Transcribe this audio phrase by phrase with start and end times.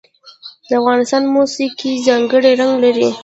[0.67, 3.09] د افغانستان موسیقي ځانګړی رنګ لري.